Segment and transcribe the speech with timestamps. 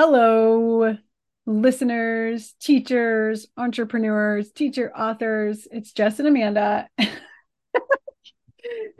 [0.00, 0.96] Hello,
[1.44, 5.66] listeners, teachers, entrepreneurs, teacher authors.
[5.72, 6.88] It's Jess and Amanda.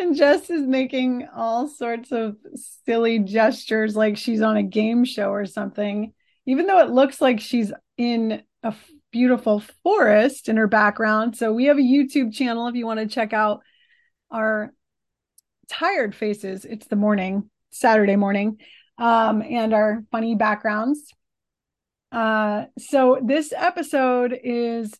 [0.00, 2.36] and Jess is making all sorts of
[2.84, 6.12] silly gestures like she's on a game show or something,
[6.46, 8.74] even though it looks like she's in a
[9.12, 11.36] beautiful forest in her background.
[11.36, 13.60] So we have a YouTube channel if you want to check out
[14.32, 14.72] our
[15.68, 16.64] tired faces.
[16.64, 18.58] It's the morning, Saturday morning
[18.98, 21.12] um, and our funny backgrounds.
[22.10, 24.94] Uh, so this episode is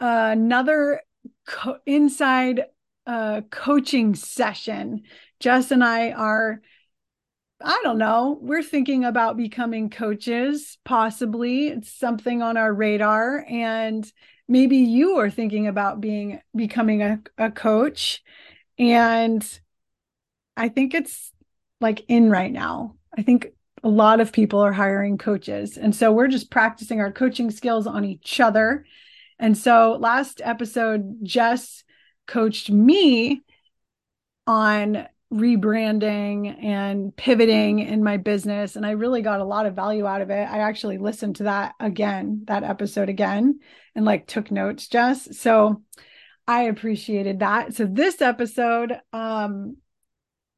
[0.00, 1.00] another
[1.46, 2.64] co- inside
[3.06, 5.02] uh, coaching session.
[5.38, 6.60] Jess and I are,
[7.62, 11.68] I don't know, we're thinking about becoming coaches, possibly.
[11.68, 13.44] It's something on our radar.
[13.48, 14.10] And
[14.48, 18.22] maybe you are thinking about being becoming a, a coach.
[18.78, 19.46] And
[20.56, 21.32] I think it's
[21.80, 22.96] like in right now.
[23.16, 23.48] I think
[23.82, 25.76] a lot of people are hiring coaches.
[25.76, 28.84] And so we're just practicing our coaching skills on each other.
[29.38, 31.82] And so last episode, Jess
[32.26, 33.42] coached me
[34.46, 38.76] on rebranding and pivoting in my business.
[38.76, 40.48] And I really got a lot of value out of it.
[40.48, 43.60] I actually listened to that again, that episode again,
[43.94, 45.38] and like took notes, Jess.
[45.38, 45.82] So
[46.46, 47.74] I appreciated that.
[47.74, 49.76] So this episode, um,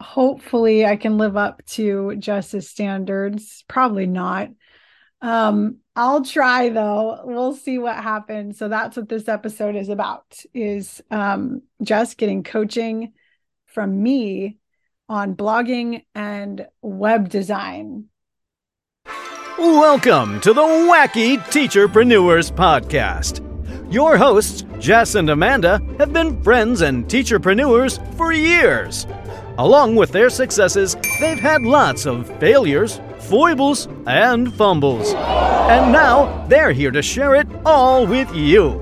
[0.02, 3.64] hopefully I can live up to Jess's standards.
[3.68, 4.50] Probably not.
[5.20, 7.20] Um, I'll try though.
[7.24, 8.58] We'll see what happens.
[8.58, 13.12] So that's what this episode is about is um just getting coaching
[13.66, 14.58] from me
[15.08, 18.06] on blogging and web design.
[19.58, 23.40] Welcome to the Wacky Teacherpreneurs Podcast.
[23.92, 29.06] Your hosts, Jess and Amanda, have been friends and teacherpreneurs for years.
[29.58, 35.12] Along with their successes, they've had lots of failures, foibles, and fumbles.
[35.12, 38.80] And now they're here to share it all with you.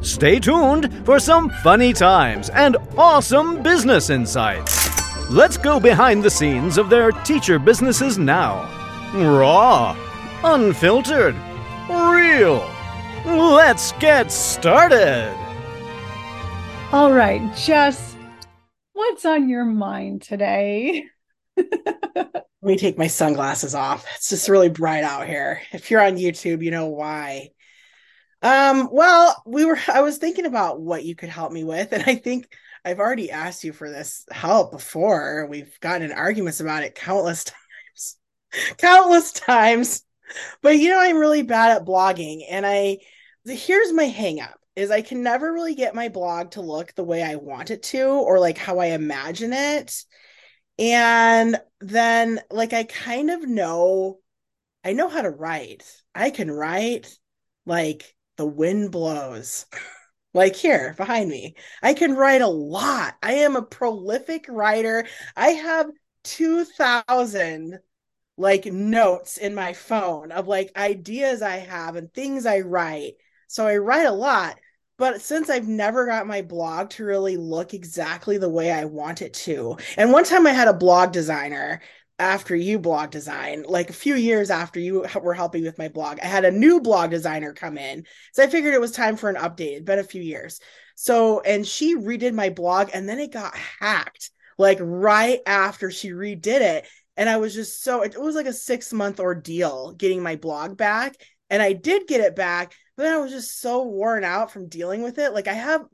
[0.00, 4.88] Stay tuned for some funny times and awesome business insights.
[5.30, 8.70] Let's go behind the scenes of their teacher businesses now.
[9.12, 9.96] Raw,
[10.44, 11.34] unfiltered,
[11.90, 12.64] real.
[13.26, 15.36] Let's get started.
[16.92, 18.16] All right, Jess
[19.08, 21.06] What's on your mind today?
[21.56, 24.04] Let me take my sunglasses off.
[24.14, 25.62] It's just really bright out here.
[25.72, 27.48] If you're on YouTube, you know why.
[28.42, 32.04] Um, well, we were I was thinking about what you could help me with, and
[32.06, 32.54] I think
[32.84, 35.46] I've already asked you for this help before.
[35.48, 37.44] We've gotten arguments about it countless
[37.92, 38.16] times.
[38.76, 40.02] countless times.
[40.60, 42.98] But you know, I'm really bad at blogging, and I
[43.46, 47.22] here's my hangup is I can never really get my blog to look the way
[47.22, 50.04] I want it to or like how I imagine it.
[50.78, 54.20] And then like I kind of know
[54.84, 55.84] I know how to write.
[56.14, 57.12] I can write
[57.66, 59.66] like the wind blows.
[60.34, 61.56] like here behind me.
[61.82, 63.16] I can write a lot.
[63.22, 65.06] I am a prolific writer.
[65.36, 65.90] I have
[66.24, 67.78] 2000
[68.36, 73.14] like notes in my phone of like ideas I have and things I write.
[73.48, 74.56] So I write a lot,
[74.98, 79.22] but since I've never got my blog to really look exactly the way I want
[79.22, 81.80] it to, and one time I had a blog designer
[82.18, 86.18] after you blog design, like a few years after you were helping with my blog,
[86.20, 88.04] I had a new blog designer come in.
[88.32, 89.74] So I figured it was time for an update.
[89.74, 90.60] It'd been a few years.
[90.96, 96.10] So, and she redid my blog and then it got hacked like right after she
[96.10, 96.88] redid it.
[97.16, 100.76] And I was just so, it was like a six month ordeal getting my blog
[100.76, 101.14] back.
[101.50, 105.02] And I did get it back, but I was just so worn out from dealing
[105.02, 105.32] with it.
[105.32, 105.86] Like I have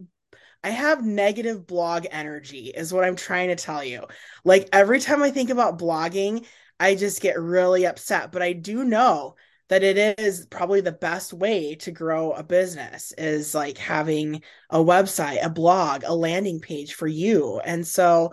[0.62, 4.04] I have negative blog energy is what I'm trying to tell you.
[4.44, 6.46] Like every time I think about blogging,
[6.80, 9.36] I just get really upset, but I do know
[9.68, 14.78] that it is probably the best way to grow a business is like having a
[14.78, 17.60] website, a blog, a landing page for you.
[17.64, 18.32] And so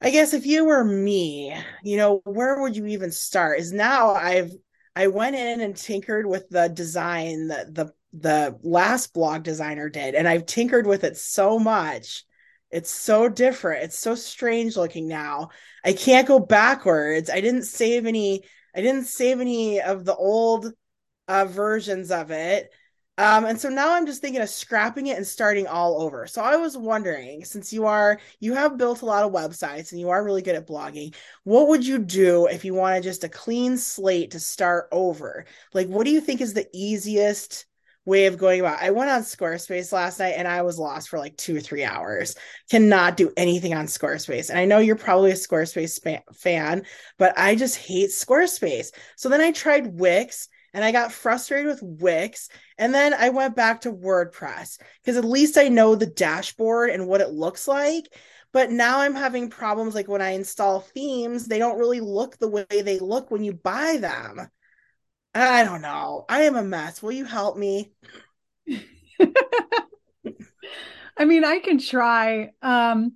[0.00, 3.60] I guess if you were me, you know, where would you even start?
[3.60, 4.50] Is now I've
[4.96, 10.14] I went in and tinkered with the design that the the last blog designer did,
[10.14, 12.24] and I've tinkered with it so much.
[12.70, 13.84] It's so different.
[13.84, 15.50] It's so strange looking now.
[15.84, 17.30] I can't go backwards.
[17.30, 18.42] I didn't save any.
[18.74, 20.72] I didn't save any of the old
[21.28, 22.70] uh, versions of it.
[23.20, 26.26] Um, and so now I'm just thinking of scrapping it and starting all over.
[26.26, 30.00] So I was wondering, since you are you have built a lot of websites and
[30.00, 31.14] you are really good at blogging,
[31.44, 35.44] what would you do if you wanted just a clean slate to start over?
[35.74, 37.66] Like, what do you think is the easiest
[38.06, 38.82] way of going about.
[38.82, 41.84] I went on Squarespace last night and I was lost for like 2 or 3
[41.84, 42.34] hours.
[42.70, 44.48] Cannot do anything on Squarespace.
[44.48, 46.00] And I know you're probably a Squarespace
[46.34, 46.86] fan,
[47.18, 48.92] but I just hate Squarespace.
[49.16, 52.48] So then I tried Wix and I got frustrated with Wix.
[52.78, 57.06] And then I went back to WordPress because at least I know the dashboard and
[57.06, 58.04] what it looks like.
[58.52, 62.48] But now I'm having problems like when I install themes, they don't really look the
[62.48, 64.48] way they look when you buy them.
[65.34, 66.24] I don't know.
[66.28, 67.02] I am a mess.
[67.02, 67.92] Will you help me?
[71.16, 72.50] I mean, I can try.
[72.62, 73.12] Um,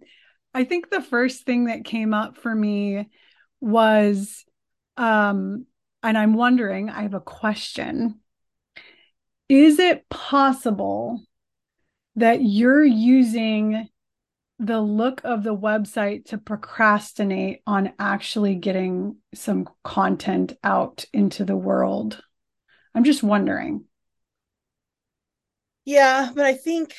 [0.53, 3.09] I think the first thing that came up for me
[3.61, 4.45] was,
[4.97, 5.67] um,
[6.05, 8.21] and I'm wondering, I have a question.
[9.49, 11.21] Is it possible
[12.17, 13.89] that you're using
[14.59, 21.57] the look of the website to procrastinate on actually getting some content out into the
[21.57, 22.23] world.
[22.95, 23.85] I'm just wondering.
[25.85, 26.95] Yeah, but I think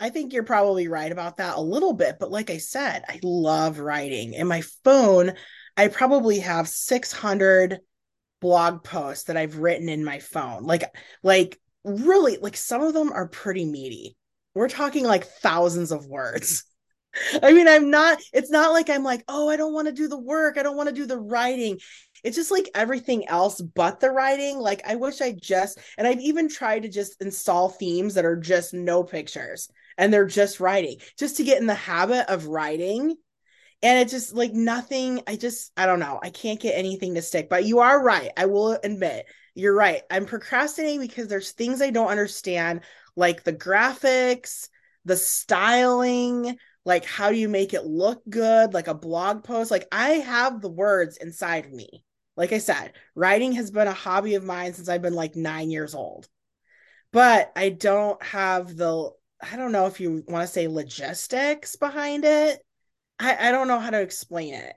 [0.00, 3.20] I think you're probably right about that a little bit, but like I said, I
[3.22, 4.34] love writing.
[4.34, 5.34] And my phone,
[5.76, 7.78] I probably have 600
[8.40, 10.64] blog posts that I've written in my phone.
[10.64, 10.84] Like
[11.22, 14.16] like really like some of them are pretty meaty
[14.54, 16.64] we're talking like thousands of words.
[17.42, 20.08] I mean, I'm not, it's not like I'm like, oh, I don't want to do
[20.08, 20.58] the work.
[20.58, 21.78] I don't want to do the writing.
[22.24, 24.58] It's just like everything else but the writing.
[24.58, 28.36] Like, I wish I just, and I've even tried to just install themes that are
[28.36, 33.16] just no pictures and they're just writing, just to get in the habit of writing.
[33.84, 35.20] And it's just like nothing.
[35.26, 36.18] I just, I don't know.
[36.22, 37.50] I can't get anything to stick.
[37.50, 38.30] But you are right.
[38.34, 40.00] I will admit, you're right.
[40.10, 42.80] I'm procrastinating because there's things I don't understand
[43.14, 44.70] like the graphics,
[45.04, 49.70] the styling, like how do you make it look good, like a blog post.
[49.70, 52.04] Like I have the words inside me.
[52.38, 55.70] Like I said, writing has been a hobby of mine since I've been like nine
[55.70, 56.26] years old.
[57.12, 59.10] But I don't have the,
[59.42, 62.64] I don't know if you want to say logistics behind it.
[63.18, 64.74] I, I don't know how to explain it.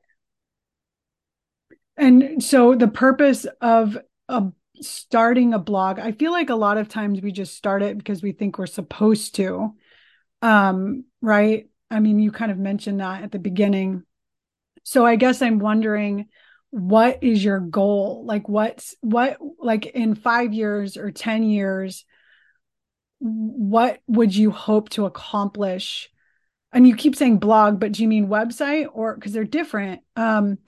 [1.98, 3.98] And so the purpose of
[4.30, 7.98] a starting a blog i feel like a lot of times we just start it
[7.98, 9.74] because we think we're supposed to.
[10.42, 11.68] Um right?
[11.90, 14.04] I mean you kind of mentioned that at the beginning.
[14.84, 16.28] So i guess i'm wondering
[16.70, 18.24] what is your goal?
[18.26, 22.06] Like what's what like in 5 years or 10 years
[23.20, 26.10] what would you hope to accomplish
[26.78, 30.02] and you keep saying blog but do you mean website or because they're different.
[30.16, 30.60] Um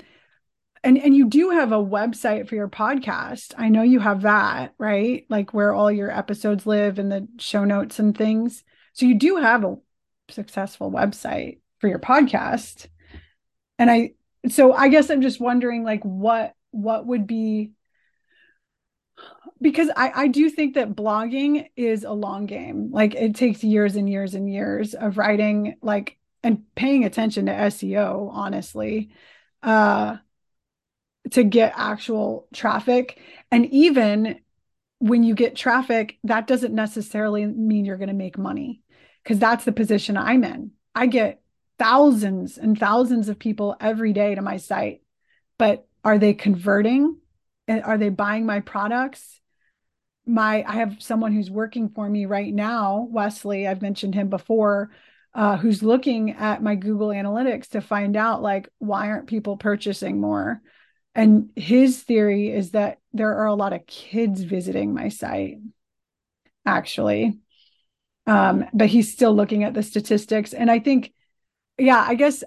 [0.84, 3.54] and and you do have a website for your podcast.
[3.60, 5.26] I know you have that right?
[5.30, 8.64] Like where all your episodes live and the show notes and things.
[8.94, 9.76] So you do have a
[10.30, 12.88] successful website for your podcast.
[13.78, 14.14] And i
[14.48, 17.74] so i guess i'm just wondering like what what would be
[19.62, 22.92] because I, I do think that blogging is a long game.
[22.92, 27.52] Like it takes years and years and years of writing, like and paying attention to
[27.52, 29.12] SEO, honestly.
[29.62, 30.18] Uh
[31.32, 33.20] to get actual traffic.
[33.52, 34.40] And even
[35.00, 38.82] when you get traffic, that doesn't necessarily mean you're going to make money
[39.24, 40.72] because that's the position I'm in.
[40.96, 41.42] I get
[41.78, 45.02] thousands and thousands of people every day to my site,
[45.58, 47.18] but are they converting?
[47.70, 49.40] Are they buying my products?
[50.26, 53.68] My I have someone who's working for me right now, Wesley.
[53.68, 54.92] I've mentioned him before,
[55.34, 60.20] uh, who's looking at my Google Analytics to find out like why aren't people purchasing
[60.20, 60.62] more?
[61.16, 65.58] And his theory is that there are a lot of kids visiting my site,
[66.66, 67.40] actually.
[68.28, 70.54] Um, but he's still looking at the statistics.
[70.54, 71.14] And I think,
[71.80, 72.44] yeah, I guess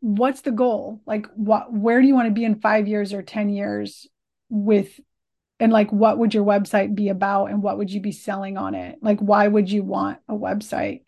[0.00, 1.00] what's the goal?
[1.06, 4.08] Like what where do you want to be in five years or 10 years
[4.52, 5.00] with
[5.58, 8.74] and like what would your website be about and what would you be selling on
[8.74, 8.98] it?
[9.00, 11.02] Like why would you want a website?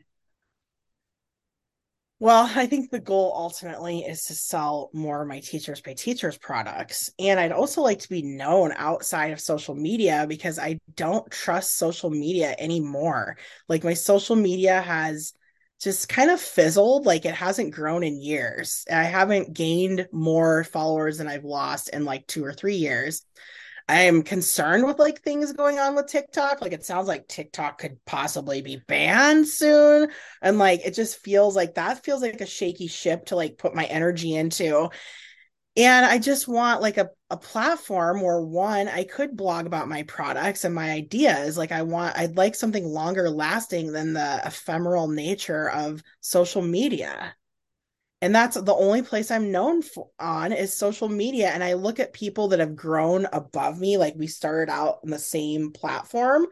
[2.20, 6.38] Well, I think the goal ultimately is to sell more of my Teachers Pay Teachers
[6.38, 7.10] products.
[7.18, 11.76] And I'd also like to be known outside of social media because I don't trust
[11.76, 13.36] social media anymore.
[13.68, 15.34] Like my social media has
[15.80, 18.84] just kind of fizzled, like it hasn't grown in years.
[18.90, 23.24] I haven't gained more followers than I've lost in like two or three years.
[23.86, 26.62] I'm concerned with like things going on with TikTok.
[26.62, 30.08] Like it sounds like TikTok could possibly be banned soon.
[30.40, 33.74] And like it just feels like that feels like a shaky ship to like put
[33.74, 34.88] my energy into.
[35.76, 40.04] And I just want like a, a platform where one, I could blog about my
[40.04, 41.58] products and my ideas.
[41.58, 47.34] Like I want, I'd like something longer lasting than the ephemeral nature of social media
[48.20, 52.00] and that's the only place i'm known for, on is social media and i look
[52.00, 56.46] at people that have grown above me like we started out on the same platform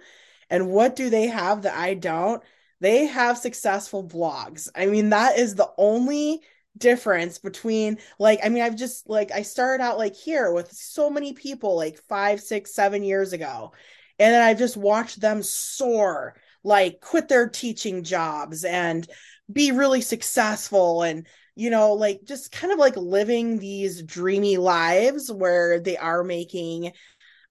[0.50, 2.42] And what do they have that I don't?
[2.80, 4.68] They have successful blogs.
[4.76, 6.42] I mean, that is the only
[6.78, 11.10] difference between like i mean i've just like i started out like here with so
[11.10, 13.72] many people like five six seven years ago
[14.18, 19.06] and then i've just watched them soar like quit their teaching jobs and
[19.52, 21.26] be really successful and
[21.56, 26.92] you know like just kind of like living these dreamy lives where they are making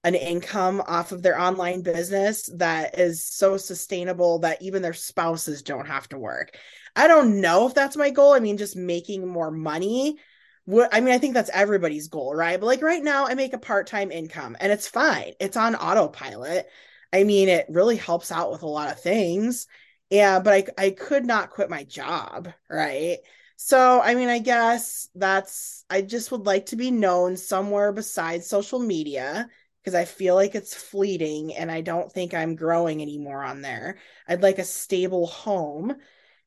[0.03, 5.61] an income off of their online business that is so sustainable that even their spouses
[5.61, 6.57] don't have to work.
[6.95, 8.33] I don't know if that's my goal.
[8.33, 10.17] I mean, just making more money.
[10.91, 12.60] I mean, I think that's everybody's goal, right?
[12.60, 15.33] But like right now, I make a part time income and it's fine.
[15.39, 16.67] It's on autopilot.
[17.12, 19.67] I mean, it really helps out with a lot of things.
[20.10, 23.17] Yeah, but I I could not quit my job, right?
[23.57, 28.48] So, I mean, I guess that's I just would like to be known somewhere besides
[28.48, 29.50] social media
[29.81, 33.98] because I feel like it's fleeting and I don't think I'm growing anymore on there.
[34.27, 35.95] I'd like a stable home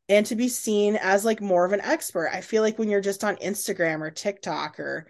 [0.09, 2.31] and to be seen as like more of an expert.
[2.33, 5.07] I feel like when you're just on Instagram or TikTok or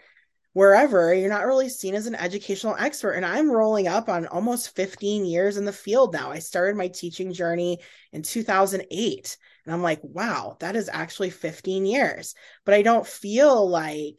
[0.53, 3.13] wherever, you're not really seen as an educational expert.
[3.13, 6.31] And I'm rolling up on almost 15 years in the field now.
[6.31, 7.79] I started my teaching journey
[8.13, 9.37] in 2008.
[9.65, 12.35] And I'm like, wow, that is actually 15 years.
[12.65, 14.17] But I don't feel like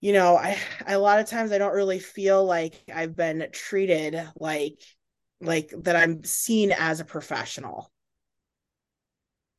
[0.00, 3.48] you know, I, I a lot of times I don't really feel like I've been
[3.52, 4.78] treated like
[5.40, 7.90] like that I'm seen as a professional.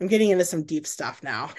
[0.05, 1.49] I'm getting into some deep stuff now.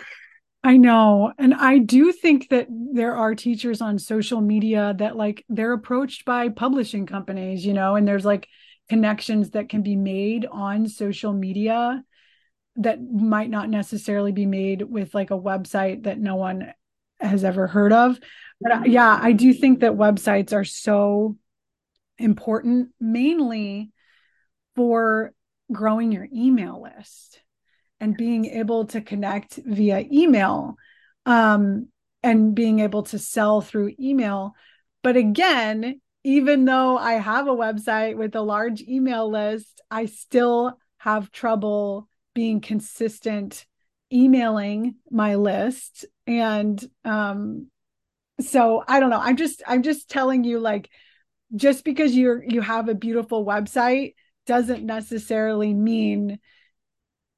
[0.62, 1.32] I know.
[1.36, 6.24] And I do think that there are teachers on social media that like they're approached
[6.24, 8.46] by publishing companies, you know, and there's like
[8.88, 12.04] connections that can be made on social media
[12.76, 16.72] that might not necessarily be made with like a website that no one
[17.18, 18.16] has ever heard of.
[18.60, 21.36] But uh, yeah, I do think that websites are so
[22.16, 23.90] important, mainly
[24.76, 25.32] for
[25.72, 27.40] growing your email list
[28.00, 30.76] and being able to connect via email
[31.24, 31.88] um,
[32.22, 34.54] and being able to sell through email.
[35.02, 40.78] But again, even though I have a website with a large email list, I still
[40.98, 43.64] have trouble being consistent
[44.12, 47.68] emailing my list and um
[48.40, 50.88] so i don't know i'm just i'm just telling you like
[51.56, 54.14] just because you're you have a beautiful website
[54.46, 56.38] doesn't necessarily mean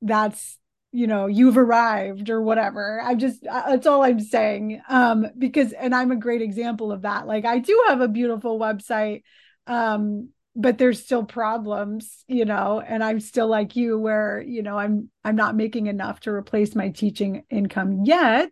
[0.02, 0.58] that's
[0.92, 3.00] you know you've arrived or whatever.
[3.02, 4.80] I'm just that's all i'm saying.
[4.88, 7.26] Um because and i'm a great example of that.
[7.26, 9.22] Like i do have a beautiful website
[9.66, 14.76] um but there's still problems you know and i'm still like you where you know
[14.76, 18.50] i'm i'm not making enough to replace my teaching income yet.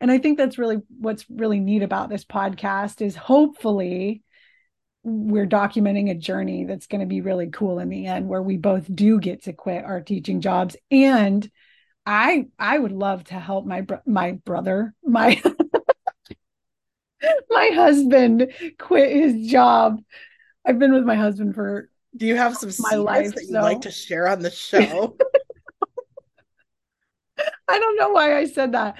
[0.00, 4.22] And i think that's really what's really neat about this podcast is hopefully
[5.02, 8.56] we're documenting a journey that's going to be really cool in the end where we
[8.56, 10.76] both do get to quit our teaching jobs.
[10.90, 11.48] And
[12.08, 15.42] i i would love to help my my brother my
[17.50, 20.00] my husband quit his job.
[20.64, 23.60] I've been with my husband for do you have some my life that you'd so.
[23.60, 25.16] like to share on the show?
[27.68, 28.96] I don't know why i said that.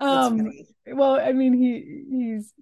[0.00, 0.50] Um
[0.86, 2.52] well i mean he he's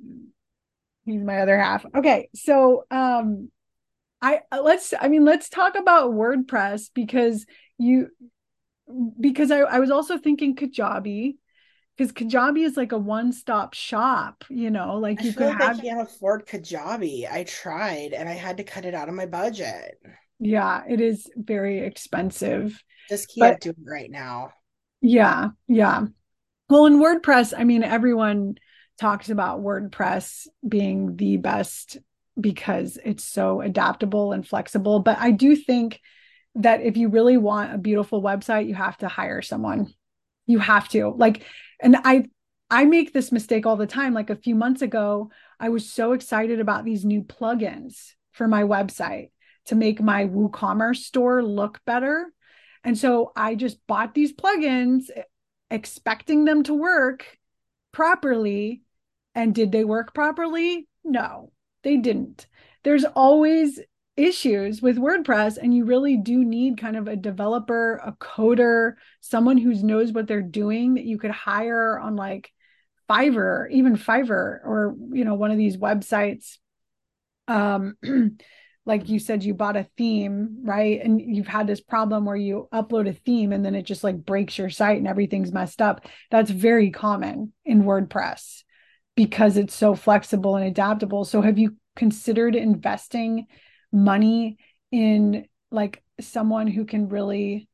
[1.04, 1.84] he's my other half.
[1.94, 3.50] Okay so um
[4.22, 7.46] i let's i mean let's talk about wordpress because
[7.78, 8.08] you
[9.20, 11.36] because i, I was also thinking kajabi
[11.96, 15.78] because kajabi is like a one-stop shop you know like you could have...
[15.78, 17.30] i can't afford kajabi.
[17.30, 19.98] I tried and i had to cut it out of my budget.
[20.40, 24.50] Yeah it is very expensive just can't but, do it right now.
[25.00, 26.06] Yeah yeah.
[26.70, 28.54] Well, in WordPress, I mean, everyone
[29.00, 31.98] talks about WordPress being the best
[32.40, 35.00] because it's so adaptable and flexible.
[35.00, 36.00] But I do think
[36.56, 39.92] that if you really want a beautiful website, you have to hire someone.
[40.46, 41.08] You have to.
[41.08, 41.42] Like,
[41.80, 42.24] and I
[42.70, 44.14] I make this mistake all the time.
[44.14, 48.62] Like a few months ago, I was so excited about these new plugins for my
[48.62, 49.30] website
[49.66, 52.32] to make my WooCommerce store look better.
[52.82, 55.04] And so I just bought these plugins
[55.70, 57.38] expecting them to work
[57.92, 58.82] properly.
[59.34, 60.86] And did they work properly?
[61.02, 62.46] No, they didn't.
[62.82, 63.80] There's always
[64.16, 69.58] issues with WordPress, and you really do need kind of a developer, a coder, someone
[69.58, 72.50] who knows what they're doing that you could hire on like
[73.10, 76.58] Fiverr, even Fiverr, or you know, one of these websites.
[77.48, 77.96] Um,
[78.86, 82.68] like you said you bought a theme right and you've had this problem where you
[82.72, 86.06] upload a theme and then it just like breaks your site and everything's messed up
[86.30, 88.62] that's very common in wordpress
[89.16, 93.46] because it's so flexible and adaptable so have you considered investing
[93.92, 94.56] money
[94.90, 97.68] in like someone who can really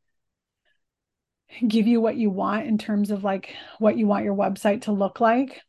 [1.67, 4.93] give you what you want in terms of like what you want your website to
[4.93, 5.61] look like?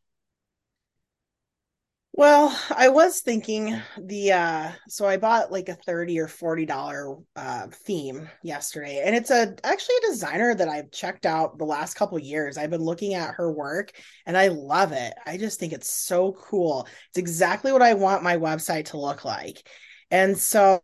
[2.13, 7.15] Well, I was thinking the uh so I bought like a 30 or 40 dollar
[7.37, 11.93] uh theme yesterday and it's a actually a designer that I've checked out the last
[11.95, 12.57] couple years.
[12.57, 13.93] I've been looking at her work
[14.25, 15.13] and I love it.
[15.25, 16.85] I just think it's so cool.
[17.09, 19.65] It's exactly what I want my website to look like.
[20.11, 20.81] And so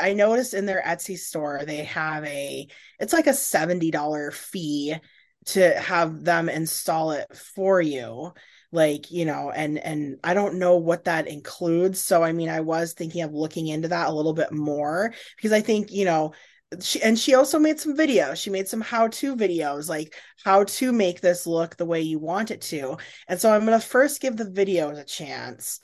[0.00, 2.66] I noticed in their Etsy store they have a
[2.98, 4.94] it's like a $70 fee
[5.46, 8.32] to have them install it for you
[8.72, 12.00] like you know and and i don't know what that includes.
[12.00, 15.52] So i mean i was thinking of looking into that a little bit more because
[15.52, 16.32] i think you know
[16.80, 18.36] she and she also made some videos.
[18.36, 22.20] She made some how to videos like how to make this look the way you
[22.20, 22.96] want it to.
[23.26, 25.80] And so i'm going to first give the videos a chance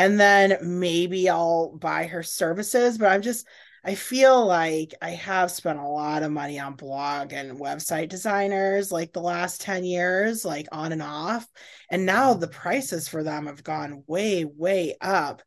[0.00, 3.46] and then maybe i'll buy her services but i'm just
[3.84, 8.92] I feel like I have spent a lot of money on blog and website designers
[8.92, 11.46] like the last 10 years, like on and off.
[11.90, 15.42] And now the prices for them have gone way, way up.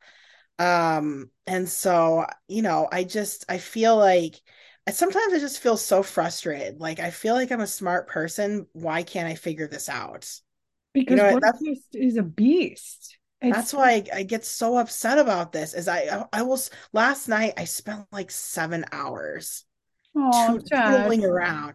[0.59, 4.39] Um, and so, you know, I just I feel like
[4.91, 6.79] sometimes I just feel so frustrated.
[6.79, 8.67] Like I feel like I'm a smart person.
[8.73, 10.29] Why can't I figure this out?
[10.93, 13.17] Because you know, WordPress is a beast.
[13.43, 15.73] It's, That's why I, I, get so upset about this.
[15.73, 19.65] Is I I was last night I spent like seven hours
[20.15, 20.61] oh,
[21.25, 21.73] around.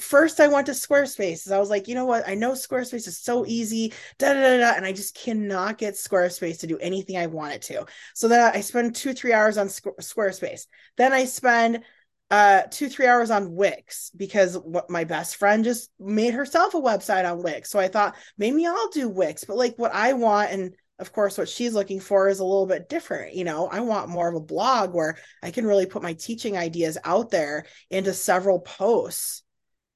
[0.00, 1.52] First, I went to Squarespace.
[1.52, 2.26] I was like, you know what?
[2.26, 5.92] I know Squarespace is so easy, da da da, da and I just cannot get
[5.92, 7.84] Squarespace to do anything I want it to.
[8.14, 10.62] So then I spend two three hours on Squarespace.
[10.96, 11.84] Then I spend
[12.30, 16.80] uh two three hours on wix because what my best friend just made herself a
[16.80, 20.50] website on wix so i thought maybe i'll do wix but like what i want
[20.50, 23.66] and of course what she's looking for is a little bit different you know?
[23.66, 27.30] I want more of a blog where i can really put my teaching ideas out
[27.30, 29.42] there into several posts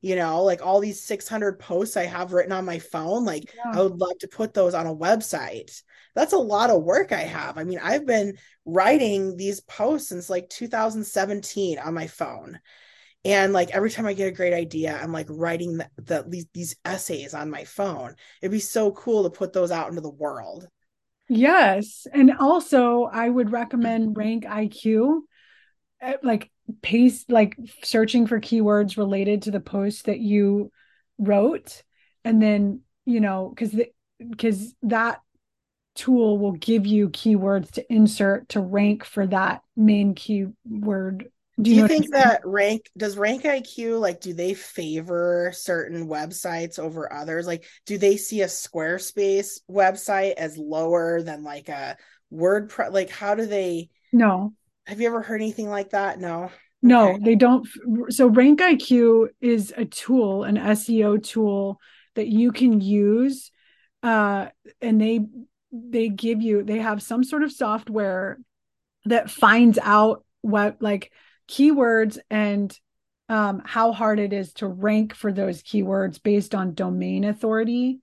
[0.00, 0.44] you know?
[0.44, 3.78] Like all these 600 posts i have written on my phone like yeah.
[3.78, 5.82] i would love to put those on a website.
[6.14, 7.58] That's a lot of work i have.
[7.58, 12.60] I mean i've been writing these posts since like 2017 on my phone.
[13.24, 16.46] And like every time i get a great idea i'm like writing the, the these,
[16.54, 18.14] these essays on my phone.
[18.42, 20.68] It'd be so cool to put those out into the world
[21.28, 22.06] Yes.
[22.12, 25.26] And also, I would recommend Rank IQ,
[26.00, 26.50] eh, like
[26.82, 30.70] paste, like searching for keywords related to the post that you
[31.18, 31.82] wrote.
[32.24, 33.78] And then, you know, because
[34.18, 35.20] because that
[35.94, 41.76] tool will give you keywords to insert to rank for that main keyword do you,
[41.76, 47.12] do you think that rank does rank iq like do they favor certain websites over
[47.12, 47.46] others?
[47.46, 51.96] Like do they see a squarespace website as lower than like a
[52.32, 54.52] wordpress like how do they no.
[54.86, 56.18] Have you ever heard anything like that?
[56.18, 56.50] No?
[56.80, 57.24] No okay.
[57.24, 57.66] they don't
[58.08, 61.80] so rank iq is a tool an seo tool
[62.14, 63.50] that you can use
[64.02, 64.46] uh
[64.80, 65.20] and they
[65.72, 68.38] they give you they have some sort of software
[69.06, 71.12] that finds out what like
[71.48, 72.78] keywords and
[73.28, 78.00] um, how hard it is to rank for those keywords based on domain authority.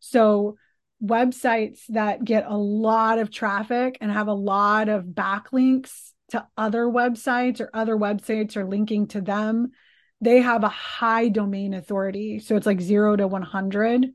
[0.00, 0.56] So,
[1.02, 6.84] websites that get a lot of traffic and have a lot of backlinks to other
[6.84, 9.72] websites or other websites are linking to them,
[10.20, 12.38] they have a high domain authority.
[12.38, 14.06] So, it's like zero to 100.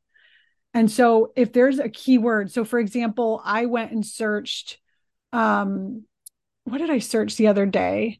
[0.74, 4.78] And so, if there's a keyword, so for example, I went and searched,
[5.34, 6.06] um,
[6.64, 8.20] what did I search the other day?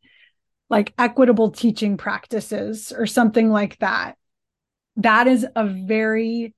[0.74, 4.18] Like equitable teaching practices or something like that.
[4.96, 6.56] That is a very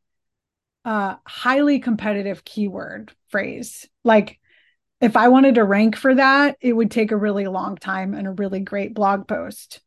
[0.86, 3.86] uh, highly competitive keyword phrase.
[4.06, 4.40] Like,
[5.02, 8.26] if I wanted to rank for that, it would take a really long time and
[8.26, 9.82] a really great blog post.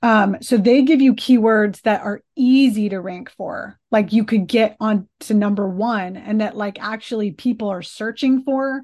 [0.00, 4.46] Um, so they give you keywords that are easy to rank for, like you could
[4.46, 8.82] get on to number one, and that like actually people are searching for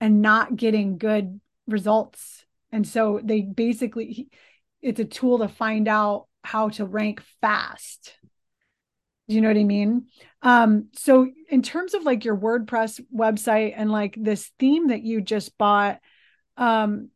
[0.00, 4.28] and not getting good results and so they basically,
[4.80, 8.16] it's a tool to find out how to rank fast.
[9.28, 10.06] Do you know what I mean?
[10.42, 15.20] Um, so in terms of like your WordPress website and like this theme that you
[15.20, 16.00] just bought,
[16.56, 17.10] um,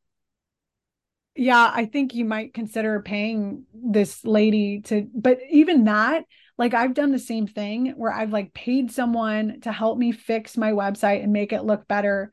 [1.34, 6.24] yeah, I think you might consider paying this lady to, but even that,
[6.56, 10.56] like I've done the same thing where I've like paid someone to help me fix
[10.56, 12.32] my website and make it look better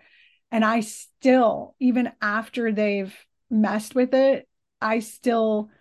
[0.54, 3.12] and I still, even after they've
[3.50, 4.48] messed with it,
[4.80, 5.72] I still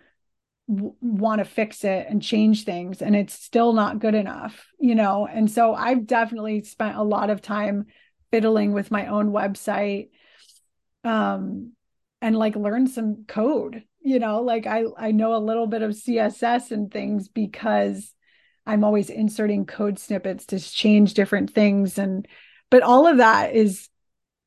[0.67, 3.03] w- want to fix it and change things.
[3.03, 5.27] And it's still not good enough, you know?
[5.27, 7.85] And so I've definitely spent a lot of time
[8.31, 10.09] fiddling with my own website
[11.03, 11.73] um,
[12.19, 15.91] and like learn some code, you know, like I I know a little bit of
[15.91, 18.11] CSS and things because
[18.65, 22.27] I'm always inserting code snippets to change different things and
[22.71, 23.89] but all of that is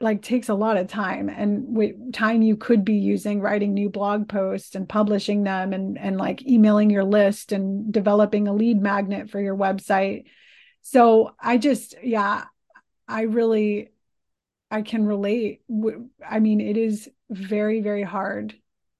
[0.00, 3.88] like takes a lot of time and with time you could be using writing new
[3.88, 8.80] blog posts and publishing them and and like emailing your list and developing a lead
[8.80, 10.24] magnet for your website.
[10.82, 12.44] So i just yeah
[13.09, 13.88] i really
[14.70, 15.62] i can relate
[16.28, 18.54] i mean it is very very hard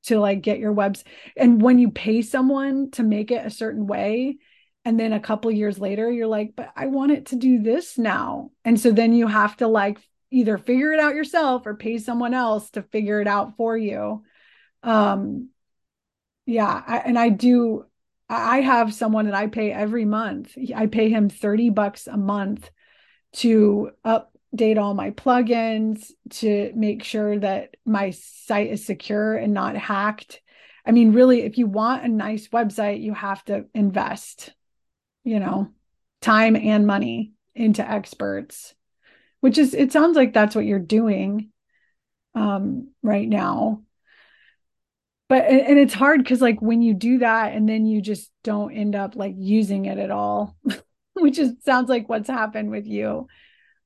[0.05, 1.05] to like get your webs
[1.37, 4.39] and when you pay someone to make it a certain way
[4.85, 7.99] and then a couple years later you're like but i want it to do this
[7.99, 8.51] now.
[8.65, 9.99] And so then you have to like
[10.37, 14.23] either figure it out yourself or pay someone else to figure it out for you.
[14.83, 15.49] Um
[16.45, 17.85] yeah I, and i do
[18.29, 20.57] i have someone that i pay every month.
[20.75, 22.71] I pay him 30 bucks a month
[23.35, 29.77] to update all my plugins to make sure that my site is secure and not
[29.77, 30.41] hacked.
[30.85, 34.53] I mean really if you want a nice website you have to invest
[35.25, 35.69] you know
[36.21, 38.75] time and money into experts
[39.41, 41.51] which is it sounds like that's what you're doing
[42.35, 43.83] um right now.
[45.29, 48.73] But and it's hard because like when you do that and then you just don't
[48.73, 50.57] end up like using it at all
[51.15, 53.27] which is sounds like what's happened with you.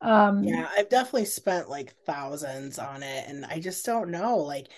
[0.03, 4.69] Um yeah i've definitely spent like thousands on it and i just don't know like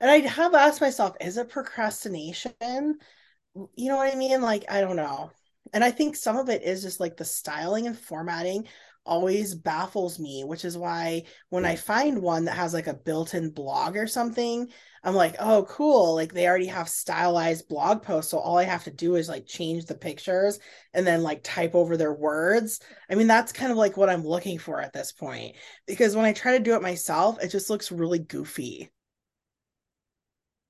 [0.00, 2.52] and i have asked myself is it procrastination?
[2.64, 4.40] You know what i mean?
[4.42, 5.30] Like i don't know.
[5.72, 8.68] And i think some of it is just like the styling and formatting
[9.04, 13.34] always baffles me, which is why when I find one that has like a built
[13.34, 14.68] in blog or something,
[15.02, 16.14] I'm like, oh, cool.
[16.14, 18.30] Like they already have stylized blog posts.
[18.30, 20.58] So all I have to do is like change the pictures
[20.92, 22.80] and then like type over their words.
[23.10, 25.56] I mean, that's kind of like what I'm looking for at this point.
[25.86, 28.90] Because when I try to do it myself, it just looks really goofy.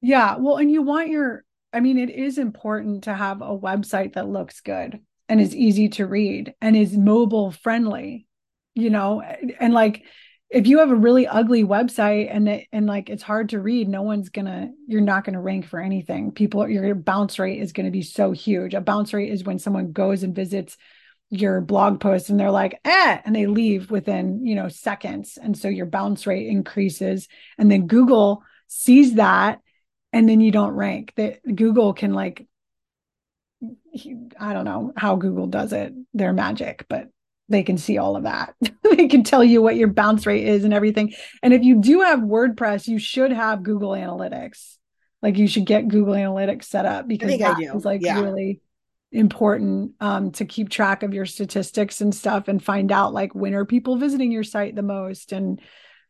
[0.00, 0.36] Yeah.
[0.38, 4.28] Well, and you want your, I mean, it is important to have a website that
[4.28, 8.26] looks good and is easy to read and is mobile friendly
[8.74, 9.22] you know?
[9.22, 10.04] And like
[10.48, 13.88] if you have a really ugly website and it, and like it's hard to read
[13.88, 16.32] no one's gonna you're not gonna rank for anything.
[16.32, 18.74] People your bounce rate is gonna be so huge.
[18.74, 20.76] A bounce rate is when someone goes and visits
[21.32, 25.38] your blog post and they're like eh and they leave within you know seconds.
[25.40, 27.28] And so your bounce rate increases.
[27.58, 29.60] And then google sees that
[30.12, 31.12] and then you don't rank.
[31.16, 32.46] That google can like
[34.38, 35.92] I don't know how Google does it.
[36.14, 37.08] They're magic, but
[37.48, 38.54] they can see all of that.
[38.82, 41.12] they can tell you what your bounce rate is and everything.
[41.42, 44.76] And if you do have WordPress, you should have Google Analytics.
[45.20, 48.20] Like you should get Google Analytics set up because that is like yeah.
[48.20, 48.60] really
[49.12, 53.54] important um, to keep track of your statistics and stuff and find out like when
[53.54, 55.60] are people visiting your site the most and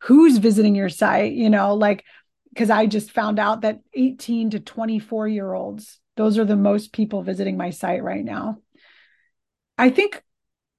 [0.01, 2.05] who's visiting your site, you know, like
[2.51, 6.93] because I just found out that 18 to 24 year olds those are the most
[6.93, 8.59] people visiting my site right now.
[9.79, 10.23] I think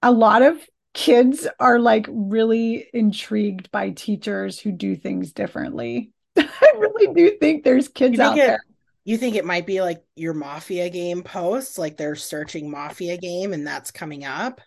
[0.01, 0.57] a lot of
[0.93, 6.11] kids are like really intrigued by teachers who do things differently.
[6.37, 8.59] I really do think there's kids think out it, there.
[9.03, 13.53] You think it might be like your mafia game posts, like they're searching mafia game
[13.53, 14.61] and that's coming up?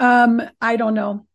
[0.00, 1.26] Um, I don't know.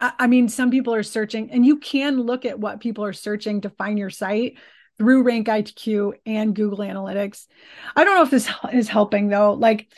[0.00, 3.12] I, I mean, some people are searching, and you can look at what people are
[3.12, 4.58] searching to find your site
[5.02, 7.48] through Rank IQ and Google Analytics.
[7.96, 9.54] I don't know if this is helping though.
[9.54, 9.88] Like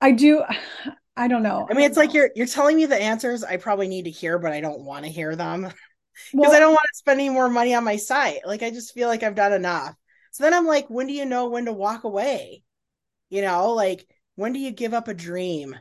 [0.00, 0.42] I do
[1.18, 1.66] I don't know.
[1.70, 4.38] I mean, it's like you're you're telling me the answers I probably need to hear,
[4.38, 5.72] but I don't want to hear them because
[6.34, 8.40] well, I don't want to spend any more money on my site.
[8.44, 9.94] Like I just feel like I've done enough.
[10.32, 12.64] So then I'm like, when do you know when to walk away?
[13.30, 15.76] You know, like when do you give up a dream?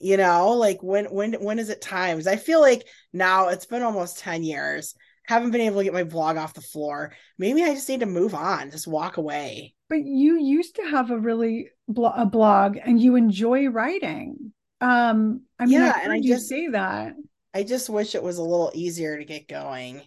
[0.00, 2.26] You know, like when when when is it times?
[2.26, 4.94] I feel like now it's been almost 10 years
[5.30, 7.12] haven't been able to get my blog off the floor.
[7.38, 9.74] Maybe I just need to move on, just walk away.
[9.88, 14.52] But you used to have a really blo- a blog and you enjoy writing.
[14.80, 17.14] Um, I mean, yeah, I and I just say that.
[17.54, 20.02] I just wish it was a little easier to get going.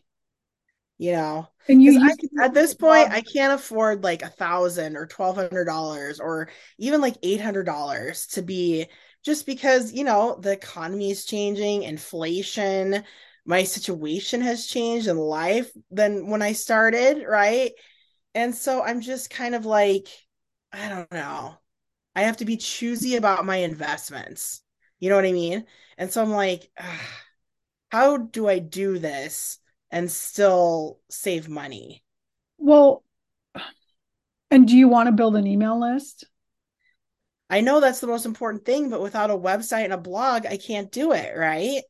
[0.97, 3.17] You know, and you I, at this point, blog.
[3.17, 7.63] I can't afford like a thousand or twelve hundred dollars or even like eight hundred
[7.63, 8.87] dollars to be
[9.23, 13.05] just because you know the economy is changing, inflation,
[13.45, 17.71] my situation has changed in life than when I started, right?
[18.33, 20.07] And so I'm just kind of like,
[20.71, 21.55] I don't know.
[22.15, 24.61] I have to be choosy about my investments.
[24.99, 25.65] You know what I mean?
[25.97, 26.71] And so I'm like,
[27.89, 29.59] how do I do this
[29.91, 32.03] and still save money?
[32.57, 33.03] Well,
[34.49, 36.25] and do you want to build an email list?
[37.49, 40.57] I know that's the most important thing, but without a website and a blog, I
[40.57, 41.81] can't do it, right?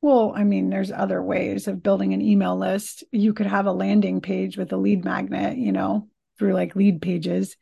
[0.00, 3.04] Well, I mean, there's other ways of building an email list.
[3.10, 6.08] You could have a landing page with a lead magnet, you know,
[6.38, 7.56] through like lead pages.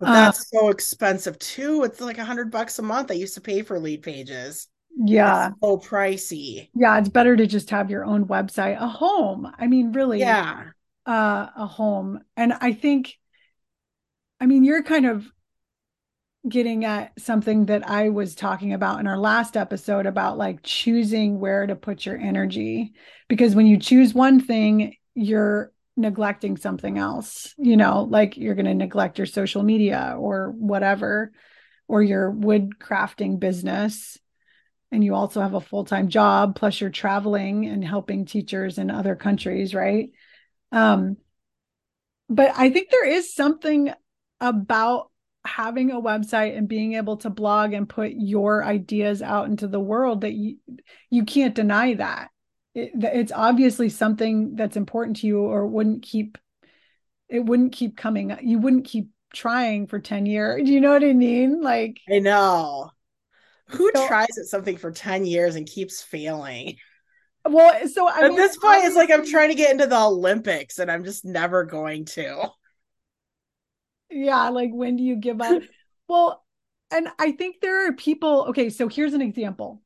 [0.00, 1.84] But that's uh, so expensive too.
[1.84, 3.10] It's like a hundred bucks a month.
[3.10, 4.68] I used to pay for lead pages.
[4.96, 5.48] Yeah.
[5.48, 6.70] It's so pricey.
[6.74, 6.98] Yeah.
[6.98, 9.50] It's better to just have your own website, a home.
[9.58, 10.20] I mean, really.
[10.20, 10.64] Yeah.
[11.04, 12.20] Uh, a home.
[12.36, 13.18] And I think,
[14.40, 15.30] I mean, you're kind of
[16.48, 21.38] getting at something that I was talking about in our last episode about like choosing
[21.38, 22.94] where to put your energy.
[23.28, 28.66] Because when you choose one thing, you're neglecting something else, you know, like you're going
[28.66, 31.32] to neglect your social media or whatever,
[31.86, 34.18] or your wood crafting business.
[34.90, 38.90] And you also have a full time job, plus you're traveling and helping teachers in
[38.90, 40.10] other countries, right?
[40.72, 41.18] Um,
[42.28, 43.92] but I think there is something
[44.40, 45.11] about
[45.44, 49.80] having a website and being able to blog and put your ideas out into the
[49.80, 50.56] world that you
[51.10, 52.30] you can't deny that.
[52.74, 56.38] It, it's obviously something that's important to you or wouldn't keep
[57.28, 61.04] it wouldn't keep coming you wouldn't keep trying for 10 years do you know what
[61.04, 61.60] i mean?
[61.60, 62.90] Like i know.
[63.68, 66.76] Who so, tries at something for 10 years and keeps failing?
[67.44, 69.98] Well so I at mean, this point it's like i'm trying to get into the
[69.98, 72.48] olympics and i'm just never going to
[74.12, 75.62] yeah like when do you give up?
[76.08, 76.44] Well
[76.90, 79.82] and i think there are people okay so here's an example.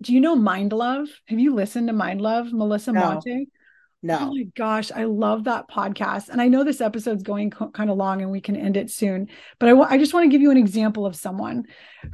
[0.00, 1.08] Do you know mind love?
[1.26, 3.00] Have you listened to mind love melissa no.
[3.00, 3.48] monte?
[4.02, 4.18] No.
[4.20, 6.28] Oh my gosh i love that podcast.
[6.28, 8.90] And i know this episode's going co- kind of long and we can end it
[8.90, 11.64] soon but I, w- I just want to give you an example of someone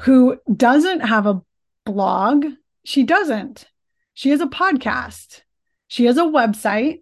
[0.01, 1.43] who doesn't have a
[1.89, 2.45] blog.
[2.85, 3.67] She doesn't.
[4.15, 5.43] She has a podcast.
[5.89, 7.01] She has a website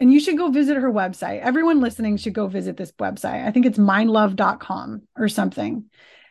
[0.00, 1.40] and you should go visit her website.
[1.40, 3.46] Everyone listening should go visit this website.
[3.46, 5.84] I think it's mindlove.com or something.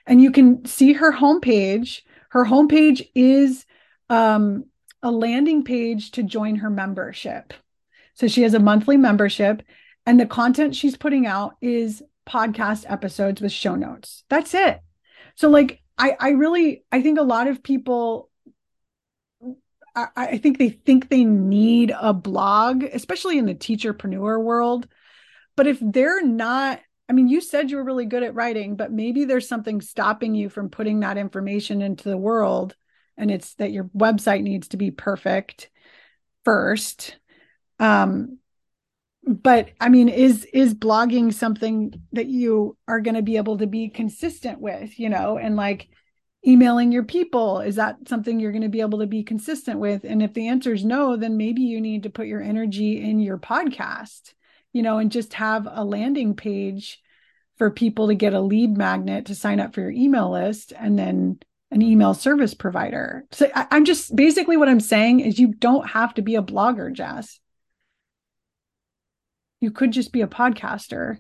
[0.08, 2.02] And you can see her homepage.
[2.32, 3.66] Her homepage is
[4.10, 4.66] um,
[5.04, 7.54] a landing page to join her membership.
[8.16, 9.62] So she has a monthly membership,
[10.06, 14.24] and the content she's putting out is podcast episodes with show notes.
[14.30, 14.82] That's it.
[15.36, 18.29] So, like, I, I really, I think a lot of people
[20.16, 24.88] I, I think they think they need a blog, especially in the teacherpreneur world.
[25.56, 28.92] But if they're not, I mean, you said you were really good at writing, but
[28.92, 32.76] maybe there's something stopping you from putting that information into the world.
[33.18, 35.70] And it's that your website needs to be perfect
[36.46, 37.18] first.
[37.80, 38.40] Um,
[39.28, 43.68] but I mean, is is blogging something that you are going to be able to
[43.68, 45.90] be consistent with, you know, and like
[46.46, 50.04] emailing your people is that something you're going to be able to be consistent with?
[50.04, 53.20] And if the answer is no then maybe you need to put your energy in
[53.20, 54.34] your podcast
[54.74, 57.02] you know and just have a landing page
[57.58, 60.98] for people to get a lead magnet to sign up for your email list and
[60.98, 61.40] then
[61.72, 63.26] an email service provider.
[63.32, 66.42] So I, i'm just basically what i'm saying is you don't have to be a
[66.42, 67.40] blogger jess.
[69.62, 71.18] You could just be a podcaster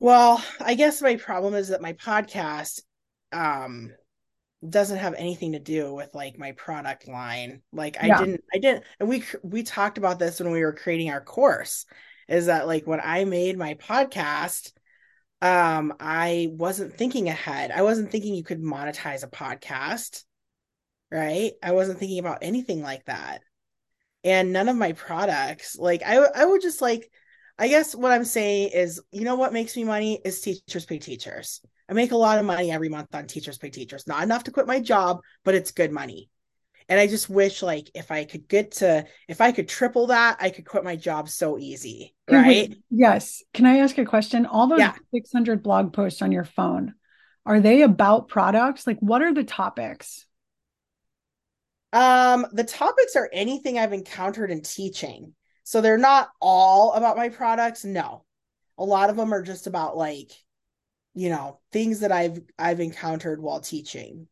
[0.00, 2.82] well, I guess my problem is that my podcast
[3.32, 3.92] um
[4.68, 7.62] doesn't have anything to do with like my product line.
[7.72, 8.18] Like I yeah.
[8.18, 11.86] didn't I didn't and we we talked about this when we were creating our course
[12.28, 14.72] is that like when I made my podcast
[15.40, 17.70] um I wasn't thinking ahead.
[17.70, 20.24] I wasn't thinking you could monetize a podcast.
[21.10, 21.52] Right?
[21.62, 23.40] I wasn't thinking about anything like that.
[24.24, 27.10] And none of my products like I I would just like
[27.58, 30.98] I guess what I'm saying is, you know what makes me money is teachers pay
[30.98, 31.60] teachers.
[31.88, 34.06] I make a lot of money every month on teachers pay teachers.
[34.06, 36.28] Not enough to quit my job, but it's good money.
[36.88, 40.38] And I just wish like if I could get to if I could triple that,
[40.40, 42.14] I could quit my job so easy.
[42.30, 42.74] Right?
[42.90, 43.42] yes.
[43.52, 44.46] Can I ask a question?
[44.46, 44.94] All those yeah.
[45.12, 46.94] 600 blog posts on your phone,
[47.44, 48.86] are they about products?
[48.86, 50.26] Like what are the topics?
[51.92, 55.34] Um, the topics are anything I've encountered in teaching.
[55.68, 57.84] So they're not all about my products.
[57.84, 58.24] No.
[58.78, 60.32] A lot of them are just about like,
[61.12, 64.28] you know, things that I've I've encountered while teaching.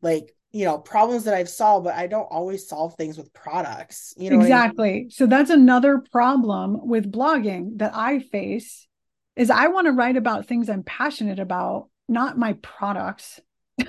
[0.00, 4.14] Like, you know, problems that I've solved, but I don't always solve things with products.
[4.16, 4.88] You know Exactly.
[4.88, 5.10] I mean?
[5.10, 8.88] So that's another problem with blogging that I face
[9.36, 13.38] is I want to write about things I'm passionate about, not my products.
[13.76, 13.84] Do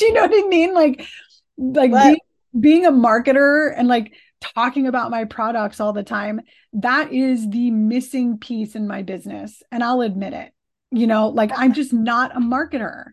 [0.00, 0.74] you know what I mean?
[0.74, 1.06] Like
[1.56, 2.18] like but, being,
[2.58, 4.14] being a marketer and like
[4.54, 6.40] talking about my products all the time,
[6.74, 9.62] that is the missing piece in my business.
[9.70, 10.52] And I'll admit it.
[10.90, 13.06] You know, like I'm just not a marketer.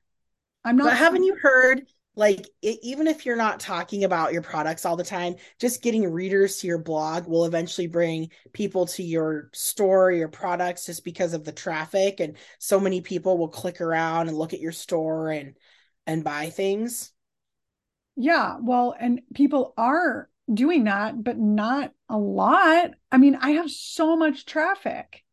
[0.64, 0.86] I'm not.
[0.86, 1.84] But haven't you heard
[2.16, 6.12] like it, even if you're not talking about your products all the time just getting
[6.12, 11.34] readers to your blog will eventually bring people to your store your products just because
[11.34, 15.30] of the traffic and so many people will click around and look at your store
[15.30, 15.56] and
[16.06, 17.14] and buy things
[18.16, 22.92] Yeah, well, and people are doing that, but not a lot.
[23.12, 25.24] I mean, I have so much traffic.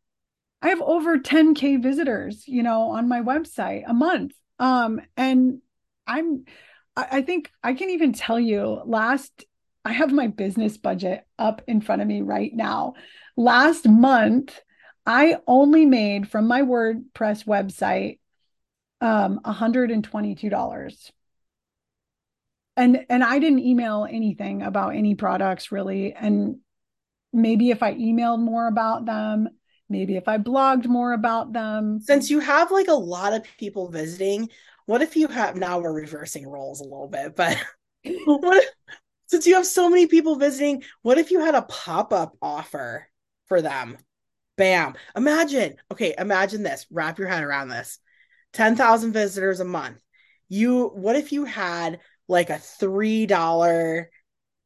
[0.61, 4.33] I have over 10k visitors, you know, on my website a month.
[4.59, 5.61] Um, and
[6.05, 6.45] I'm
[6.95, 9.45] I, think I can even tell you last
[9.85, 12.95] I have my business budget up in front of me right now.
[13.37, 14.59] Last month,
[15.05, 18.19] I only made from my WordPress website
[19.01, 21.11] um $122
[22.79, 26.13] and and I didn't email anything about any products really.
[26.13, 26.59] And
[27.33, 29.49] maybe if I emailed more about them
[29.89, 31.99] maybe if I blogged more about them.
[31.99, 34.49] Since you have like a lot of people visiting
[34.85, 37.57] what if you have now we're reversing roles a little bit but
[38.25, 38.69] what if,
[39.27, 43.07] since you have so many people visiting what if you had a pop-up offer
[43.47, 43.97] for them?
[44.57, 44.93] Bam.
[45.15, 47.99] Imagine okay imagine this wrap your head around this.
[48.53, 49.99] 10,000 visitors a month.
[50.47, 54.05] You what if you had like a $3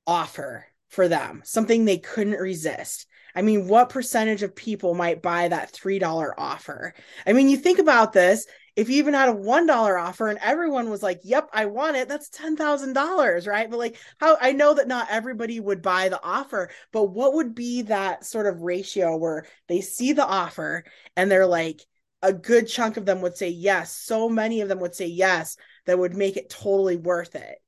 [0.06, 3.08] offer for them, something they couldn't resist.
[3.36, 6.94] I mean, what percentage of people might buy that $3 offer?
[7.26, 8.46] I mean, you think about this,
[8.76, 12.08] if you even had a $1 offer and everyone was like, yep, I want it,
[12.08, 13.70] that's $10,000, right?
[13.70, 17.56] But like, how I know that not everybody would buy the offer, but what would
[17.56, 20.84] be that sort of ratio where they see the offer
[21.16, 21.82] and they're like,
[22.22, 23.94] a good chunk of them would say yes.
[23.96, 27.62] So many of them would say yes that would make it totally worth it.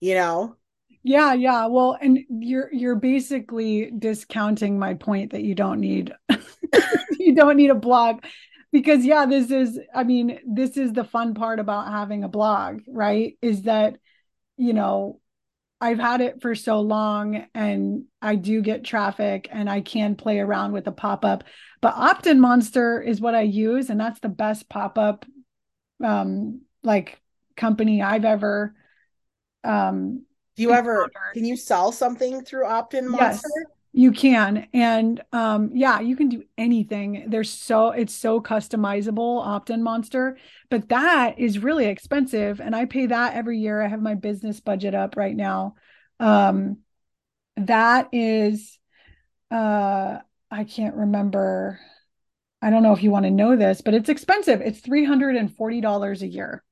[0.00, 0.56] You know?
[1.02, 1.66] Yeah, yeah.
[1.66, 6.12] Well, and you're you're basically discounting my point that you don't need
[7.18, 8.22] you don't need a blog
[8.70, 12.82] because yeah, this is I mean, this is the fun part about having a blog,
[12.86, 13.36] right?
[13.42, 13.96] Is that
[14.56, 15.20] you know,
[15.80, 20.38] I've had it for so long and I do get traffic and I can play
[20.38, 21.42] around with a pop-up.
[21.80, 25.26] But OptinMonster is what I use and that's the best pop-up
[26.04, 27.21] um like
[27.56, 28.74] company I've ever
[29.64, 30.24] um
[30.56, 33.42] do you ever can you sell something through OptinMonster?
[33.42, 33.42] Yes,
[33.92, 34.68] you can.
[34.72, 37.26] And um yeah, you can do anything.
[37.28, 40.36] There's so it's so customizable OptinMonster,
[40.70, 43.82] but that is really expensive and I pay that every year.
[43.82, 45.74] I have my business budget up right now.
[46.20, 46.78] Um
[47.56, 48.78] that is
[49.50, 50.18] uh
[50.50, 51.80] I can't remember.
[52.62, 54.60] I don't know if you want to know this, but it's expensive.
[54.60, 56.62] It's $340 a year.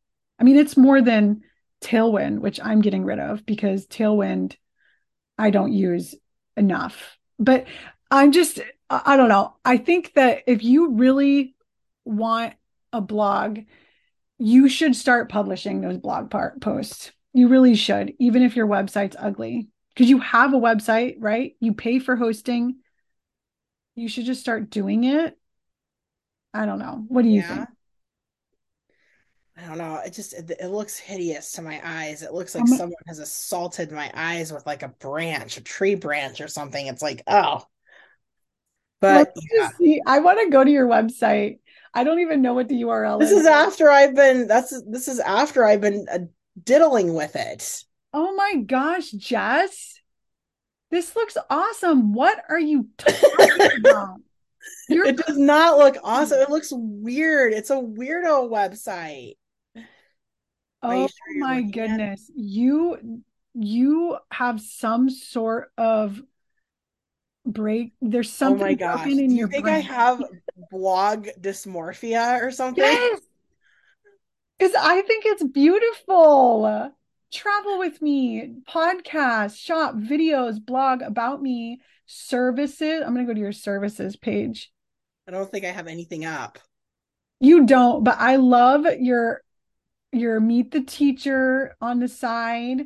[0.41, 1.43] I mean, it's more than
[1.83, 4.57] Tailwind, which I'm getting rid of because Tailwind
[5.39, 6.15] I don't use
[6.57, 7.19] enough.
[7.39, 7.67] But
[8.11, 9.55] I'm just, I don't know.
[9.65, 11.55] I think that if you really
[12.05, 12.55] want
[12.93, 13.61] a blog,
[14.39, 17.13] you should start publishing those blog part posts.
[17.33, 21.55] You really should, even if your website's ugly, because you have a website, right?
[21.61, 22.77] You pay for hosting.
[23.95, 25.39] You should just start doing it.
[26.53, 27.05] I don't know.
[27.09, 27.57] What do you yeah.
[27.57, 27.69] think?
[29.63, 30.01] I don't know.
[30.05, 32.23] It just it, it, looks hideous to my eyes.
[32.23, 35.95] It looks like I'm, someone has assaulted my eyes with like a branch, a tree
[35.95, 36.87] branch or something.
[36.87, 37.65] It's like, oh.
[39.01, 39.71] But yeah.
[39.79, 41.59] see, I want to go to your website.
[41.93, 43.39] I don't even know what the URL this is.
[43.39, 46.19] This is after I've been that's this is after I've been uh,
[46.63, 47.85] diddling with it.
[48.13, 50.01] Oh my gosh, Jess.
[50.91, 52.13] This looks awesome.
[52.13, 54.17] What are you talking about?
[54.89, 56.41] You're it does not look awesome.
[56.41, 57.53] It looks weird.
[57.53, 59.37] It's a weirdo website.
[60.83, 62.31] Oh sure my goodness.
[62.35, 63.23] You
[63.55, 66.21] you have some sort of
[67.45, 67.93] break.
[68.01, 69.07] There's oh something oh my gosh.
[69.07, 69.77] in Do you think brain.
[69.77, 70.23] I have
[70.71, 72.85] blog dysmorphia or something?
[72.85, 73.21] Yes.
[74.59, 76.93] Because I think it's beautiful.
[77.33, 83.03] Travel with me, podcast, shop, videos, blog about me, services.
[83.05, 84.71] I'm gonna go to your services page.
[85.29, 86.59] I don't think I have anything up.
[87.39, 89.43] You don't, but I love your
[90.13, 92.83] your meet the teacher on the side.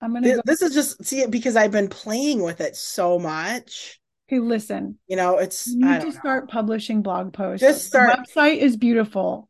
[0.00, 0.26] I'm gonna.
[0.26, 4.00] This, go- this is just see it because I've been playing with it so much.
[4.28, 4.98] Okay, listen.
[5.06, 6.12] You know, it's you need to know.
[6.12, 7.60] start publishing blog posts.
[7.60, 8.16] Just start.
[8.16, 9.48] The website is beautiful.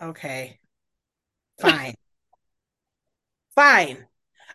[0.00, 0.58] Okay.
[1.60, 1.94] Fine.
[3.54, 4.06] Fine.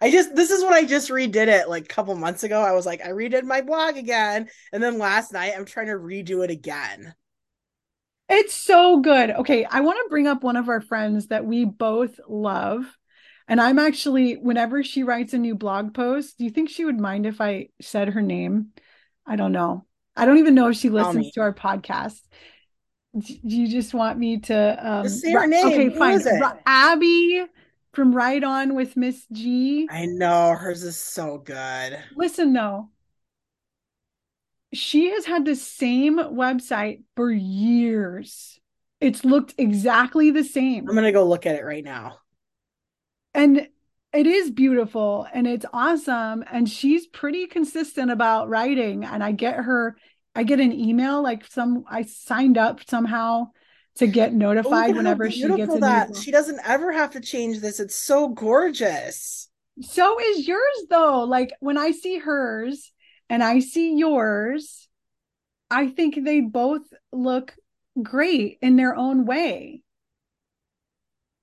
[0.02, 2.62] I just this is what I just redid it like a couple months ago.
[2.62, 5.94] I was like, I redid my blog again, and then last night I'm trying to
[5.94, 7.14] redo it again.
[8.28, 9.32] It's so good.
[9.32, 12.86] Okay, I want to bring up one of our friends that we both love.
[13.48, 17.00] And I'm actually, whenever she writes a new blog post, do you think she would
[17.00, 18.70] mind if I said her name?
[19.26, 19.86] I don't know.
[20.16, 22.20] I don't even know if she listens to our podcast.
[23.18, 25.68] Do you just want me to um, just say her name?
[25.68, 26.22] Okay, fine.
[26.66, 27.46] Abby
[27.94, 29.88] from Write On with Miss G.
[29.90, 31.98] I know hers is so good.
[32.16, 32.90] Listen though,
[34.76, 38.60] she has had the same website for years.
[39.02, 40.88] It's looked exactly the same.
[40.88, 42.20] I'm going to go look at it right now.
[43.34, 43.68] And
[44.14, 49.56] it is beautiful and it's awesome and she's pretty consistent about writing and i get
[49.56, 49.98] her
[50.34, 53.46] i get an email like some i signed up somehow
[53.98, 57.60] to get notified Oh, whenever she gets a that she doesn't ever have to change
[57.60, 57.82] this.
[57.82, 59.50] It's so gorgeous.
[59.82, 62.94] so is yours though like when i see hers
[63.30, 64.88] and i see yours
[65.70, 67.56] i think they both look
[68.02, 69.82] great in their own way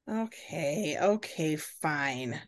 [0.09, 2.41] Okay, okay, fine.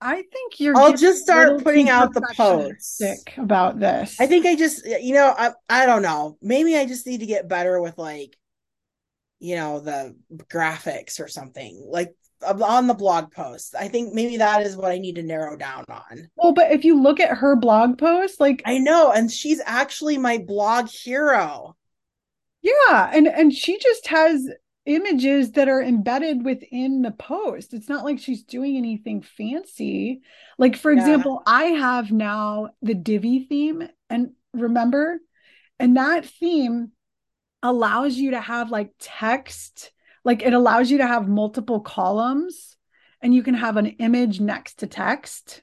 [0.00, 3.02] i think you're I'll just start putting out the posts.
[3.36, 6.38] about this I think I just, you know, I I don't know.
[6.40, 8.36] Maybe I just need to get better with like,
[9.40, 13.74] you know, the graphics or something like on the blog post.
[13.78, 16.30] I think maybe that is what I need to narrow down on.
[16.36, 20.18] well but if you look at her blog post like I know, and she's actually
[20.18, 21.76] my blog hero.
[22.62, 24.48] Yeah, and and she just has
[24.86, 27.74] images that are embedded within the post.
[27.74, 30.22] It's not like she's doing anything fancy.
[30.58, 30.98] Like for Yeah.
[30.98, 35.18] example, I have now the Divi theme and remember
[35.78, 36.92] and that theme
[37.62, 39.92] allows you to have like text,
[40.28, 42.76] like it allows you to have multiple columns
[43.22, 45.62] and you can have an image next to text,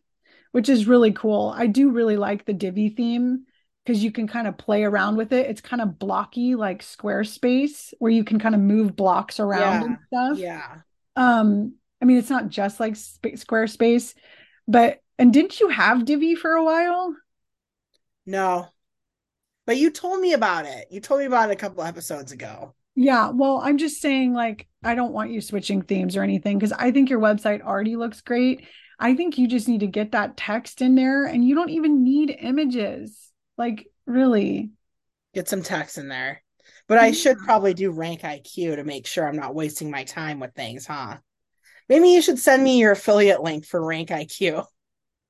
[0.54, 1.54] which is really cool.
[1.56, 3.46] I do really like the Divi theme
[3.86, 5.46] because you can kind of play around with it.
[5.52, 9.98] It's kind of blocky like Squarespace where you can kind of move blocks around and
[10.08, 10.40] stuff.
[10.40, 10.78] Yeah.
[11.16, 14.16] Um I mean it's not just like Sp- Squarespace,
[14.68, 17.16] but and didn't you have Divi for a while?
[18.26, 18.70] No.
[19.68, 20.88] But you told me about it.
[20.90, 22.74] You told me about it a couple episodes ago.
[22.96, 26.72] Yeah, well, I'm just saying like I don't want you switching themes or anything because
[26.72, 28.66] I think your website already looks great.
[28.98, 32.04] I think you just need to get that text in there and you don't even
[32.04, 33.32] need images.
[33.58, 34.72] Like really.
[35.34, 36.42] Get some text in there.
[36.88, 40.54] But I should probably do RankIQ to make sure I'm not wasting my time with
[40.54, 41.18] things, huh?
[41.90, 44.66] Maybe you should send me your affiliate link for RankIQ.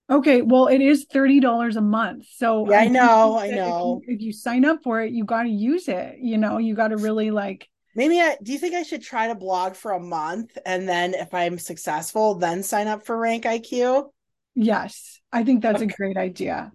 [0.09, 2.27] Okay, well, it is $30 a month.
[2.35, 3.83] So Yeah, I know, I that if know.
[3.83, 6.19] you- If you sign up for it, you got to use it.
[6.19, 9.27] You know, you got to really like, Maybe I do you think I should try
[9.27, 14.11] to blog for a month and then if I'm successful, then sign up for RankIQ?
[14.55, 16.71] yes, I think that's a great idea.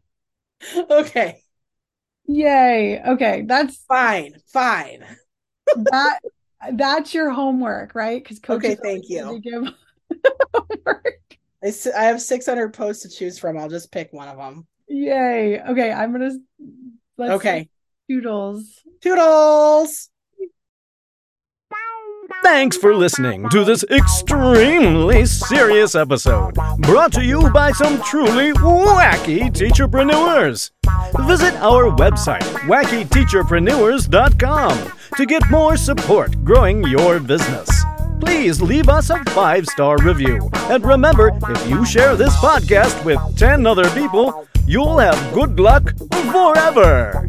[0.91, 1.43] Okay,
[2.27, 3.01] Yay.
[3.03, 5.05] Okay, that's fine, fine.
[5.75, 6.21] that
[6.75, 8.23] that's your homework, right?
[8.23, 9.41] Because Okay, thank you.
[9.43, 9.65] give
[10.55, 11.20] homework.
[11.63, 13.57] I, s- I have 600 posts to choose from.
[13.59, 14.67] I'll just pick one of them.
[14.89, 15.61] Yay.
[15.61, 16.31] Okay, I'm gonna
[17.19, 17.69] let's Okay.
[18.09, 18.83] Toodles.
[19.01, 20.09] Toodles.
[22.43, 29.51] Thanks for listening to this extremely serious episode, brought to you by some truly wacky
[29.53, 30.71] teacherpreneurs.
[31.27, 37.69] Visit our website, wackyteacherpreneurs.com, to get more support growing your business
[38.21, 40.51] please leave us a five star review.
[40.71, 45.93] And remember, if you share this podcast with 10 other people, you'll have good luck
[46.33, 47.29] forever.